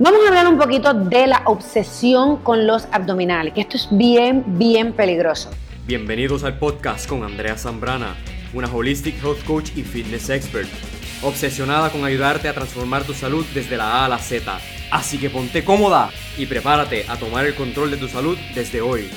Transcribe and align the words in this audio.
Vamos 0.00 0.20
a 0.24 0.28
hablar 0.28 0.46
un 0.46 0.58
poquito 0.58 0.94
de 0.94 1.26
la 1.26 1.42
obsesión 1.46 2.36
con 2.36 2.68
los 2.68 2.86
abdominales, 2.92 3.52
que 3.52 3.62
esto 3.62 3.76
es 3.76 3.88
bien, 3.90 4.44
bien 4.46 4.92
peligroso. 4.92 5.50
Bienvenidos 5.88 6.44
al 6.44 6.56
podcast 6.56 7.08
con 7.08 7.24
Andrea 7.24 7.58
Zambrana, 7.58 8.14
una 8.54 8.72
holistic 8.72 9.16
health 9.20 9.44
coach 9.44 9.70
y 9.74 9.82
fitness 9.82 10.30
expert, 10.30 10.68
obsesionada 11.20 11.90
con 11.90 12.04
ayudarte 12.04 12.46
a 12.46 12.54
transformar 12.54 13.02
tu 13.02 13.12
salud 13.12 13.44
desde 13.52 13.76
la 13.76 14.02
A 14.02 14.04
a 14.04 14.08
la 14.08 14.18
Z. 14.18 14.60
Así 14.92 15.18
que 15.18 15.30
ponte 15.30 15.64
cómoda 15.64 16.10
y 16.36 16.46
prepárate 16.46 17.04
a 17.08 17.16
tomar 17.16 17.44
el 17.46 17.56
control 17.56 17.90
de 17.90 17.96
tu 17.96 18.06
salud 18.06 18.38
desde 18.54 18.80
hoy. 18.80 19.10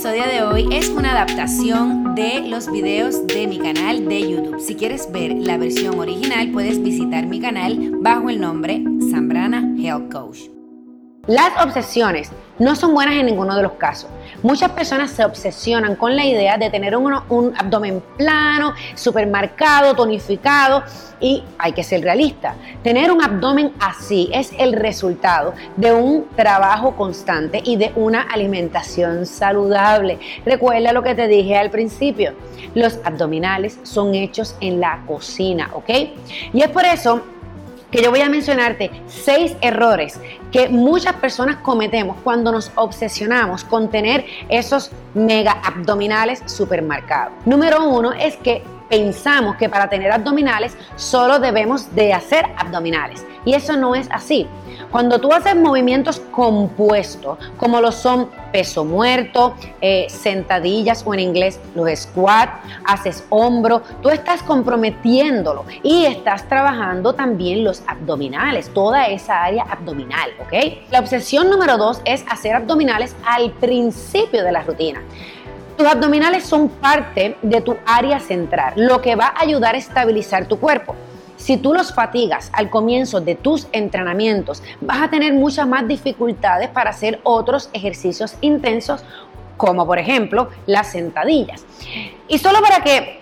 Episodio 0.00 0.26
de 0.28 0.42
hoy 0.42 0.66
es 0.74 0.88
una 0.88 1.12
adaptación 1.12 2.14
de 2.14 2.48
los 2.48 2.72
videos 2.72 3.26
de 3.26 3.46
mi 3.46 3.58
canal 3.58 4.08
de 4.08 4.30
YouTube. 4.30 4.58
Si 4.58 4.74
quieres 4.74 5.12
ver 5.12 5.34
la 5.36 5.58
versión 5.58 5.98
original, 5.98 6.50
puedes 6.52 6.82
visitar 6.82 7.26
mi 7.26 7.38
canal 7.38 7.98
bajo 8.00 8.30
el 8.30 8.40
nombre 8.40 8.82
Zambrana 9.10 9.76
Health 9.78 10.10
Coach. 10.10 10.59
Las 11.30 11.64
obsesiones 11.64 12.32
no 12.58 12.74
son 12.74 12.92
buenas 12.92 13.14
en 13.14 13.26
ninguno 13.26 13.54
de 13.54 13.62
los 13.62 13.74
casos. 13.74 14.10
Muchas 14.42 14.72
personas 14.72 15.12
se 15.12 15.24
obsesionan 15.24 15.94
con 15.94 16.16
la 16.16 16.24
idea 16.24 16.58
de 16.58 16.70
tener 16.70 16.96
un, 16.96 17.54
abdomen 17.56 18.02
plano, 18.16 18.74
supermercado, 18.96 19.94
tonificado 19.94 20.82
y 21.20 21.44
hay 21.56 21.70
que 21.70 21.84
ser 21.84 22.02
realista. 22.02 22.56
Tener 22.82 23.12
un 23.12 23.22
abdomen 23.22 23.72
así 23.78 24.28
es 24.32 24.50
el 24.58 24.72
resultado 24.72 25.54
de 25.76 25.92
un 25.92 26.26
trabajo 26.34 26.96
constante 26.96 27.62
y 27.64 27.76
de 27.76 27.92
una 27.94 28.22
alimentación 28.22 29.24
saludable. 29.24 30.18
Recuerda 30.44 30.92
lo 30.92 31.04
que 31.04 31.14
te 31.14 31.28
dije 31.28 31.56
al 31.56 31.70
principio. 31.70 32.32
Los 32.74 32.98
abdominales 33.04 33.78
son 33.84 34.16
hechos 34.16 34.56
en 34.60 34.80
la 34.80 35.04
cocina, 35.06 35.70
¿ok? 35.74 35.90
Y 36.52 36.60
es 36.60 36.68
por 36.70 36.84
eso 36.84 37.22
que 37.90 38.02
yo 38.02 38.10
voy 38.10 38.20
a 38.20 38.28
mencionarte 38.28 38.90
seis 39.06 39.56
errores 39.60 40.20
que 40.52 40.68
muchas 40.68 41.14
personas 41.14 41.56
cometemos 41.56 42.16
cuando 42.22 42.52
nos 42.52 42.72
obsesionamos 42.74 43.64
con 43.64 43.90
tener 43.90 44.24
esos 44.48 44.90
mega 45.14 45.52
abdominales 45.52 46.42
supermercados. 46.46 47.34
Número 47.44 47.88
uno 47.88 48.12
es 48.12 48.36
que 48.36 48.62
pensamos 48.90 49.56
que 49.56 49.70
para 49.70 49.88
tener 49.88 50.12
abdominales 50.12 50.76
solo 50.96 51.38
debemos 51.38 51.94
de 51.94 52.12
hacer 52.12 52.44
abdominales. 52.58 53.24
Y 53.44 53.54
eso 53.54 53.76
no 53.76 53.94
es 53.94 54.06
así. 54.10 54.46
Cuando 54.90 55.20
tú 55.20 55.32
haces 55.32 55.54
movimientos 55.54 56.20
compuestos, 56.32 57.38
como 57.56 57.80
lo 57.80 57.92
son 57.92 58.28
peso 58.52 58.84
muerto, 58.84 59.54
eh, 59.80 60.06
sentadillas 60.08 61.04
o 61.06 61.14
en 61.14 61.20
inglés 61.20 61.60
los 61.76 61.88
squats, 61.96 62.52
haces 62.84 63.24
hombro, 63.28 63.82
tú 64.02 64.10
estás 64.10 64.42
comprometiéndolo 64.42 65.64
y 65.84 66.06
estás 66.06 66.48
trabajando 66.48 67.12
también 67.12 67.62
los 67.62 67.82
abdominales, 67.86 68.74
toda 68.74 69.06
esa 69.06 69.44
área 69.44 69.62
abdominal, 69.62 70.30
¿ok? 70.40 70.90
La 70.90 70.98
obsesión 70.98 71.48
número 71.48 71.78
dos 71.78 72.02
es 72.04 72.24
hacer 72.28 72.56
abdominales 72.56 73.14
al 73.24 73.52
principio 73.52 74.42
de 74.42 74.50
la 74.50 74.62
rutina. 74.62 75.00
Tus 75.80 75.88
abdominales 75.88 76.44
son 76.44 76.68
parte 76.68 77.38
de 77.40 77.62
tu 77.62 77.74
área 77.86 78.20
central, 78.20 78.74
lo 78.76 79.00
que 79.00 79.16
va 79.16 79.28
a 79.28 79.40
ayudar 79.40 79.74
a 79.74 79.78
estabilizar 79.78 80.44
tu 80.44 80.60
cuerpo. 80.60 80.94
Si 81.38 81.56
tú 81.56 81.72
los 81.72 81.94
fatigas 81.94 82.50
al 82.52 82.68
comienzo 82.68 83.22
de 83.22 83.34
tus 83.34 83.66
entrenamientos, 83.72 84.62
vas 84.82 85.00
a 85.00 85.08
tener 85.08 85.32
muchas 85.32 85.66
más 85.66 85.88
dificultades 85.88 86.68
para 86.68 86.90
hacer 86.90 87.20
otros 87.22 87.70
ejercicios 87.72 88.34
intensos, 88.42 89.02
como 89.56 89.86
por 89.86 89.98
ejemplo 89.98 90.50
las 90.66 90.92
sentadillas. 90.92 91.64
Y 92.28 92.36
solo 92.36 92.60
para 92.60 92.84
que 92.84 93.19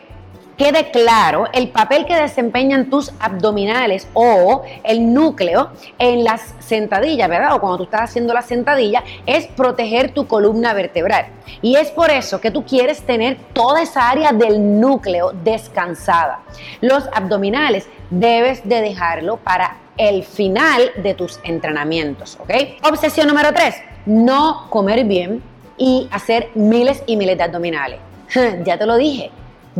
quede 0.58 0.90
claro 0.90 1.46
el 1.52 1.68
papel 1.68 2.04
que 2.04 2.16
desempeñan 2.16 2.90
tus 2.90 3.12
abdominales 3.20 4.08
o 4.12 4.62
el 4.82 5.14
núcleo 5.14 5.70
en 5.98 6.24
las 6.24 6.54
sentadillas, 6.58 7.28
¿verdad? 7.28 7.54
O 7.54 7.60
cuando 7.60 7.78
tú 7.78 7.84
estás 7.84 8.02
haciendo 8.02 8.34
la 8.34 8.42
sentadilla, 8.42 9.04
es 9.24 9.46
proteger 9.46 10.12
tu 10.12 10.26
columna 10.26 10.74
vertebral. 10.74 11.26
Y 11.62 11.76
es 11.76 11.90
por 11.90 12.10
eso 12.10 12.40
que 12.40 12.50
tú 12.50 12.64
quieres 12.64 13.02
tener 13.02 13.38
toda 13.52 13.80
esa 13.80 14.10
área 14.10 14.32
del 14.32 14.80
núcleo 14.80 15.32
descansada. 15.44 16.40
Los 16.80 17.08
abdominales 17.14 17.88
debes 18.10 18.68
de 18.68 18.80
dejarlo 18.80 19.36
para 19.36 19.76
el 19.96 20.24
final 20.24 20.90
de 20.96 21.14
tus 21.14 21.40
entrenamientos, 21.44 22.36
¿ok? 22.40 22.50
Obsesión 22.88 23.28
número 23.28 23.52
3, 23.52 23.74
no 24.06 24.68
comer 24.70 25.04
bien 25.04 25.42
y 25.76 26.08
hacer 26.10 26.50
miles 26.54 27.02
y 27.06 27.16
miles 27.16 27.38
de 27.38 27.44
abdominales. 27.44 28.00
ya 28.64 28.78
te 28.78 28.86
lo 28.86 28.96
dije, 28.96 29.30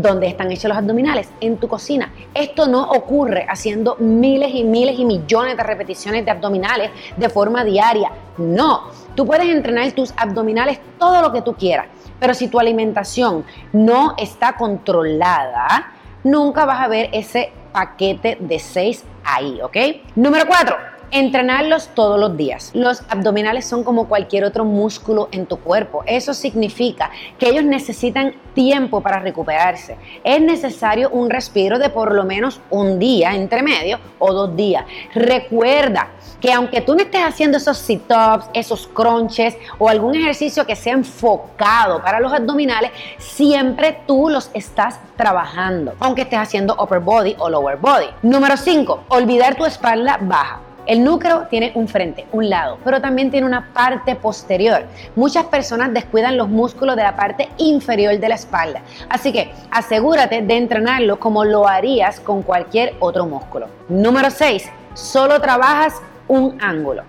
¿Dónde 0.01 0.29
están 0.29 0.53
hechos 0.53 0.69
los 0.69 0.79
abdominales? 0.79 1.29
En 1.41 1.57
tu 1.57 1.67
cocina. 1.67 2.13
Esto 2.33 2.69
no 2.69 2.89
ocurre 2.89 3.45
haciendo 3.49 3.97
miles 3.97 4.55
y 4.55 4.63
miles 4.63 4.97
y 4.97 5.05
millones 5.05 5.57
de 5.57 5.63
repeticiones 5.65 6.25
de 6.25 6.31
abdominales 6.31 6.93
de 7.17 7.29
forma 7.29 7.65
diaria. 7.65 8.13
No, 8.37 8.93
tú 9.17 9.27
puedes 9.27 9.49
entrenar 9.49 9.91
tus 9.91 10.15
abdominales 10.17 10.79
todo 11.01 11.21
lo 11.21 11.33
que 11.33 11.43
tú 11.43 11.57
quieras, 11.57 11.87
pero 12.21 12.33
si 12.33 12.47
tu 12.47 12.61
alimentación 12.61 13.45
no 13.73 14.15
está 14.17 14.53
controlada, 14.53 15.91
nunca 16.23 16.65
vas 16.65 16.81
a 16.81 16.87
ver 16.87 17.11
ese 17.13 17.51
paquete 17.73 18.39
de 18.39 18.61
6 18.61 19.05
ahí, 19.25 19.59
¿ok? 19.61 19.77
Número 20.15 20.47
4 20.47 20.98
Entrenarlos 21.11 21.89
todos 21.95 22.21
los 22.21 22.37
días. 22.37 22.71
Los 22.75 23.03
abdominales 23.09 23.67
son 23.67 23.83
como 23.83 24.09
cualquier 24.09 24.45
otro 24.45 24.65
músculo 24.65 25.29
en 25.33 25.47
tu 25.47 25.59
cuerpo. 25.59 26.03
Eso 26.07 26.35
significa 26.35 27.11
que 27.39 27.49
ellos 27.49 27.65
necesitan 27.65 28.35
tiempo 28.55 29.01
para 29.01 29.19
recuperarse. 29.19 29.97
Es 30.23 30.41
necesario 30.41 31.09
un 31.11 31.31
respiro 31.31 31.79
de 31.79 31.89
por 31.89 32.13
lo 32.13 32.25
menos 32.25 32.61
un 32.71 32.99
día 32.99 33.35
entre 33.35 33.63
medio 33.63 33.99
o 34.19 34.33
dos 34.35 34.55
días. 34.55 34.85
Recuerda 35.15 36.09
que 36.41 36.53
aunque 36.53 36.83
tú 36.83 36.95
no 36.95 37.03
estés 37.03 37.23
haciendo 37.23 37.57
esos 37.57 37.79
sit-ups, 37.79 38.51
esos 38.53 38.87
crunches 38.89 39.57
o 39.79 39.89
algún 39.89 40.15
ejercicio 40.15 40.67
que 40.67 40.77
sea 40.77 40.93
enfocado 40.93 42.03
para 42.03 42.21
los 42.21 42.33
abdominales, 42.33 42.91
siempre 43.19 43.99
tú 44.07 44.29
los 44.29 44.51
estás 44.55 45.01
trabajando, 45.17 45.95
aunque 46.01 46.23
estés 46.23 46.39
haciendo 46.39 46.77
upper 46.79 47.01
body 47.01 47.35
o 47.39 47.49
lower 47.49 47.79
body. 47.79 48.09
Número 48.23 48.57
5, 48.57 49.05
olvidar 49.09 49.57
tu 49.57 49.65
espalda 49.65 50.19
baja. 50.21 50.68
El 50.89 51.05
núcleo 51.05 51.49
tiene 51.51 51.71
un 51.75 51.87
frente, 51.87 52.25
un 52.33 52.49
lado, 52.49 52.79
pero 52.83 52.99
también 52.99 53.31
tiene 53.31 53.47
una 53.47 53.75
parte 53.75 54.15
posterior. 54.17 54.85
Muchas 55.17 55.45
personas 55.45 55.93
descuidan 55.93 56.39
los 56.39 56.49
músculos 56.49 56.97
de 56.97 57.03
la 57.03 57.15
parte 57.15 57.51
inferior 57.59 58.19
de 58.19 58.27
la 58.27 58.37
espalda. 58.37 58.81
Así 59.11 59.31
que 59.31 59.51
asegúrate 59.71 60.41
de 60.41 60.57
entrenarlo 60.57 61.21
como 61.21 61.45
lo 61.45 61.69
harías 61.69 62.21
con 62.21 62.41
cualquier 62.41 62.95
otro 63.01 63.27
músculo. 63.27 63.67
Número 63.91 64.31
6. 64.31 64.71
Solo 64.95 65.39
trabajas 65.43 65.93
un 66.27 66.57
ángulo. 66.59 67.03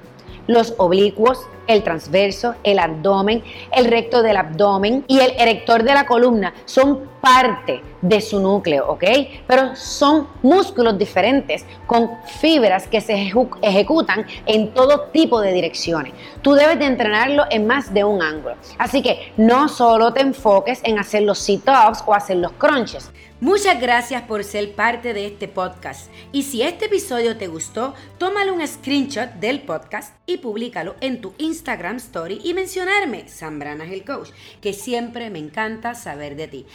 Los 0.46 0.74
oblicuos, 0.78 1.48
el 1.68 1.82
transverso, 1.82 2.56
el 2.64 2.80
abdomen, 2.80 3.44
el 3.72 3.86
recto 3.86 4.22
del 4.22 4.36
abdomen 4.36 5.06
y 5.08 5.22
el 5.22 5.32
erector 5.38 5.84
de 5.84 5.94
la 5.94 6.06
columna 6.06 6.54
son 6.66 7.08
parte 7.22 7.82
de 8.02 8.22
su 8.22 8.40
núcleo, 8.40 8.88
¿ok? 8.88 9.04
Pero 9.48 9.76
son 9.76 10.28
músculos 10.42 10.98
diferentes 10.98 11.66
con 11.86 12.10
fibras 12.40 12.88
que 12.88 13.02
se 13.02 13.32
ejecutan 13.62 14.26
en 14.46 14.74
todo 14.74 15.10
tipo 15.12 15.42
de 15.42 15.54
direcciones. 15.54 16.14
Tú 16.42 16.54
debes 16.54 16.80
de 16.80 16.86
entrenarlo 16.86 17.46
en 17.50 17.68
más 17.68 17.94
de 17.94 18.04
un 18.04 18.22
ángulo. 18.22 18.56
Así 18.78 19.02
que 19.02 19.34
no 19.38 19.68
solo 19.68 20.14
te 20.14 20.22
enfoques 20.22 20.82
en 20.84 21.00
hacer 21.00 21.24
los 21.24 21.40
sit-ups 21.40 22.04
o 22.06 22.14
hacer 22.14 22.38
los 22.38 22.52
crunches. 22.54 23.12
Muchas 23.42 23.80
gracias 23.80 24.24
por 24.24 24.44
ser 24.44 24.74
parte 24.76 25.14
de 25.14 25.26
este 25.26 25.48
podcast. 25.48 26.12
Y 26.34 26.44
si 26.44 26.62
este 26.62 26.88
episodio 26.88 27.38
te 27.38 27.48
gustó, 27.48 27.94
tómale 28.18 28.52
un 28.52 28.68
screenshot 28.68 29.30
del 29.36 29.62
podcast 29.62 30.14
y 30.26 30.40
públicalo 30.40 30.98
en 31.00 31.22
tu 31.22 31.34
Instagram 31.38 31.96
Story 31.98 32.42
y 32.44 32.54
mencionarme, 32.54 33.30
Zambrana 33.30 33.86
el 33.86 34.04
Coach, 34.04 34.32
que 34.60 34.74
siempre 34.74 35.30
me 35.30 35.40
encanta 35.40 35.96
saber 35.96 36.36
de 36.36 36.50
ti. 36.50 36.66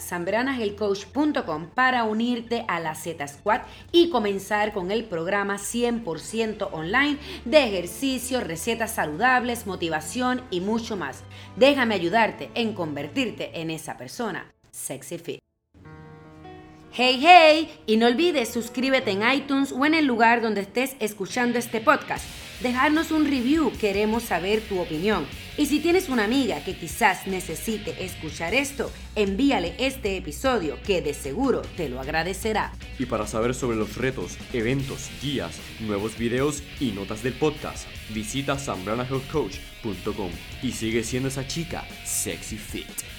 zambranahelcoach.com 0.00 1.66
para 1.74 2.04
unirte 2.04 2.64
a 2.68 2.80
la 2.80 2.94
Z 2.94 3.26
Squad 3.28 3.62
y 3.92 4.10
comenzar 4.10 4.72
con 4.72 4.90
el 4.90 5.04
programa 5.04 5.56
100% 5.56 6.68
online 6.72 7.18
de 7.44 7.64
ejercicios, 7.64 8.44
recetas 8.44 8.94
saludables, 8.94 9.66
motivación 9.66 10.42
y 10.50 10.60
mucho 10.60 10.96
más. 10.96 11.24
Déjame 11.56 11.94
ayudarte 11.94 12.50
en 12.54 12.74
convertirte 12.74 13.60
en 13.60 13.70
esa 13.70 13.96
persona 13.96 14.52
sexy 14.70 15.18
fit. 15.18 15.40
Hey, 16.90 17.20
hey, 17.22 17.82
y 17.86 17.96
no 17.96 18.06
olvides 18.06 18.48
suscríbete 18.48 19.10
en 19.10 19.22
iTunes 19.30 19.72
o 19.72 19.84
en 19.84 19.94
el 19.94 20.06
lugar 20.06 20.40
donde 20.40 20.62
estés 20.62 20.96
escuchando 21.00 21.58
este 21.58 21.80
podcast. 21.80 22.24
Dejarnos 22.60 23.12
un 23.12 23.24
review, 23.24 23.70
queremos 23.78 24.24
saber 24.24 24.60
tu 24.62 24.80
opinión. 24.80 25.24
Y 25.56 25.66
si 25.66 25.78
tienes 25.78 26.08
una 26.08 26.24
amiga 26.24 26.64
que 26.64 26.74
quizás 26.74 27.28
necesite 27.28 28.04
escuchar 28.04 28.52
esto, 28.52 28.90
envíale 29.14 29.76
este 29.78 30.16
episodio 30.16 30.76
que 30.84 31.00
de 31.00 31.14
seguro 31.14 31.62
te 31.76 31.88
lo 31.88 32.00
agradecerá. 32.00 32.72
Y 32.98 33.06
para 33.06 33.28
saber 33.28 33.54
sobre 33.54 33.76
los 33.76 33.96
retos, 33.96 34.36
eventos, 34.52 35.08
guías, 35.22 35.56
nuevos 35.78 36.18
videos 36.18 36.64
y 36.80 36.90
notas 36.90 37.22
del 37.22 37.34
podcast, 37.34 37.86
visita 38.10 38.58
zambranahealthcoach.com 38.58 40.30
y 40.60 40.72
sigue 40.72 41.04
siendo 41.04 41.28
esa 41.28 41.46
chica 41.46 41.84
sexy 42.04 42.56
fit. 42.56 43.17